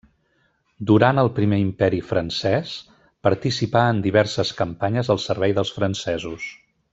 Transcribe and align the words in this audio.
Durant 0.91 1.21
el 1.23 1.27
Primer 1.39 1.59
Imperi 1.63 1.99
Francès 2.11 2.71
participà 3.29 3.85
en 3.93 4.01
diverses 4.09 4.55
campanyes 4.63 5.13
al 5.17 5.23
servei 5.29 5.55
dels 5.61 5.77
francesos. 5.81 6.51